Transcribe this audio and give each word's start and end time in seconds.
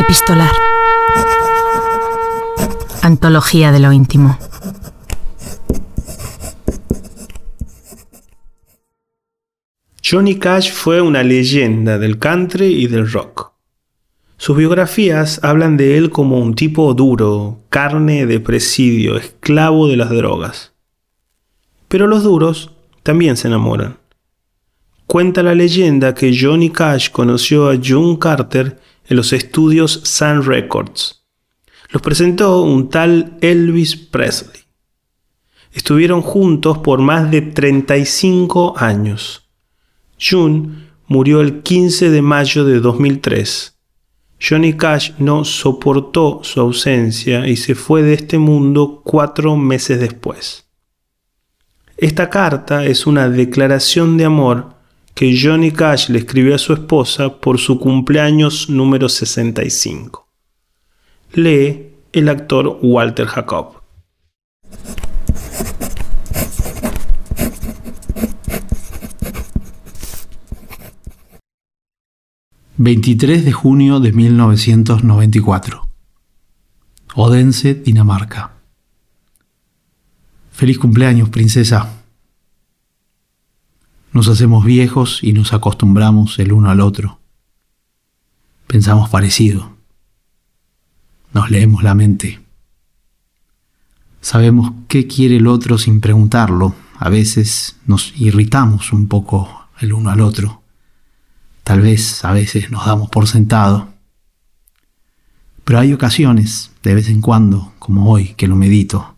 Epistolar. 0.00 0.50
Antología 3.02 3.70
de 3.70 3.80
lo 3.80 3.92
íntimo. 3.92 4.38
Johnny 10.02 10.38
Cash 10.38 10.72
fue 10.72 11.02
una 11.02 11.22
leyenda 11.22 11.98
del 11.98 12.18
country 12.18 12.82
y 12.82 12.86
del 12.86 13.12
rock. 13.12 13.52
Sus 14.38 14.56
biografías 14.56 15.38
hablan 15.44 15.76
de 15.76 15.98
él 15.98 16.08
como 16.08 16.38
un 16.38 16.54
tipo 16.54 16.94
duro, 16.94 17.58
carne 17.68 18.24
de 18.24 18.40
presidio, 18.40 19.18
esclavo 19.18 19.86
de 19.86 19.98
las 19.98 20.08
drogas. 20.08 20.72
Pero 21.88 22.06
los 22.06 22.22
duros 22.22 22.70
también 23.02 23.36
se 23.36 23.48
enamoran. 23.48 23.98
Cuenta 25.06 25.42
la 25.42 25.54
leyenda 25.54 26.14
que 26.14 26.34
Johnny 26.34 26.70
Cash 26.70 27.10
conoció 27.10 27.68
a 27.68 27.76
June 27.76 28.18
Carter 28.18 28.78
en 29.10 29.16
los 29.16 29.34
estudios 29.34 30.00
Sun 30.04 30.44
Records. 30.44 31.26
Los 31.90 32.00
presentó 32.00 32.62
un 32.62 32.88
tal 32.88 33.36
Elvis 33.42 33.96
Presley. 33.96 34.62
Estuvieron 35.72 36.22
juntos 36.22 36.78
por 36.78 37.00
más 37.00 37.30
de 37.30 37.42
35 37.42 38.78
años. 38.78 39.50
June 40.18 40.86
murió 41.06 41.40
el 41.40 41.62
15 41.62 42.10
de 42.10 42.22
mayo 42.22 42.64
de 42.64 42.80
2003. 42.80 43.76
Johnny 44.40 44.74
Cash 44.74 45.12
no 45.18 45.44
soportó 45.44 46.40
su 46.44 46.60
ausencia 46.60 47.46
y 47.46 47.56
se 47.56 47.74
fue 47.74 48.02
de 48.02 48.14
este 48.14 48.38
mundo 48.38 49.02
cuatro 49.04 49.56
meses 49.56 50.00
después. 50.00 50.66
Esta 51.96 52.30
carta 52.30 52.86
es 52.86 53.06
una 53.06 53.28
declaración 53.28 54.16
de 54.16 54.24
amor 54.24 54.79
que 55.20 55.38
Johnny 55.38 55.70
Cash 55.70 56.08
le 56.08 56.20
escribió 56.20 56.54
a 56.54 56.58
su 56.58 56.72
esposa 56.72 57.40
por 57.42 57.58
su 57.58 57.78
cumpleaños 57.78 58.70
número 58.70 59.06
65. 59.06 60.26
Lee 61.34 61.90
el 62.14 62.30
actor 62.30 62.78
Walter 62.80 63.26
Jacob. 63.26 63.82
23 72.78 73.44
de 73.44 73.52
junio 73.52 74.00
de 74.00 74.12
1994. 74.12 75.82
Odense, 77.14 77.74
Dinamarca. 77.74 78.52
Feliz 80.50 80.78
cumpleaños, 80.78 81.28
princesa. 81.28 81.99
Nos 84.12 84.28
hacemos 84.28 84.64
viejos 84.64 85.20
y 85.22 85.32
nos 85.32 85.52
acostumbramos 85.52 86.38
el 86.38 86.52
uno 86.52 86.70
al 86.70 86.80
otro. 86.80 87.18
Pensamos 88.66 89.08
parecido. 89.10 89.72
Nos 91.32 91.50
leemos 91.50 91.82
la 91.82 91.94
mente. 91.94 92.40
Sabemos 94.20 94.72
qué 94.88 95.06
quiere 95.06 95.36
el 95.36 95.46
otro 95.46 95.78
sin 95.78 96.00
preguntarlo. 96.00 96.74
A 96.98 97.08
veces 97.08 97.76
nos 97.86 98.12
irritamos 98.20 98.92
un 98.92 99.08
poco 99.08 99.68
el 99.80 99.92
uno 99.92 100.10
al 100.10 100.20
otro 100.20 100.60
Tal 101.70 101.82
vez 101.82 102.24
a 102.24 102.32
veces 102.32 102.72
nos 102.72 102.84
damos 102.84 103.10
por 103.10 103.28
sentado. 103.28 103.94
Pero 105.64 105.78
hay 105.78 105.92
ocasiones, 105.92 106.72
de 106.82 106.96
vez 106.96 107.08
en 107.08 107.20
cuando, 107.20 107.72
como 107.78 108.10
hoy, 108.10 108.34
que 108.34 108.48
lo 108.48 108.56
medito, 108.56 109.14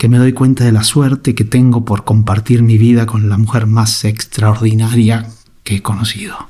que 0.00 0.08
me 0.08 0.16
doy 0.16 0.32
cuenta 0.32 0.64
de 0.64 0.72
la 0.72 0.82
suerte 0.82 1.34
que 1.34 1.44
tengo 1.44 1.84
por 1.84 2.04
compartir 2.04 2.62
mi 2.62 2.78
vida 2.78 3.04
con 3.04 3.28
la 3.28 3.36
mujer 3.36 3.66
más 3.66 4.06
extraordinaria 4.06 5.28
que 5.62 5.76
he 5.76 5.82
conocido. 5.82 6.48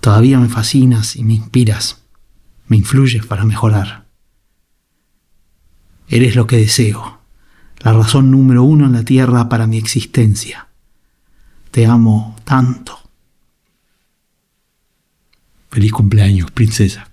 Todavía 0.00 0.40
me 0.40 0.48
fascinas 0.48 1.14
y 1.14 1.22
me 1.22 1.34
inspiras, 1.34 2.02
me 2.66 2.76
influyes 2.76 3.24
para 3.24 3.44
mejorar. 3.44 4.08
Eres 6.08 6.34
lo 6.34 6.48
que 6.48 6.56
deseo, 6.56 7.20
la 7.78 7.92
razón 7.92 8.32
número 8.32 8.64
uno 8.64 8.86
en 8.86 8.92
la 8.92 9.04
tierra 9.04 9.48
para 9.48 9.68
mi 9.68 9.78
existencia. 9.78 10.66
Te 11.70 11.86
amo 11.86 12.34
tanto. 12.42 12.98
Feliz 15.70 15.92
cumpleaños, 15.92 16.50
princesa. 16.50 17.12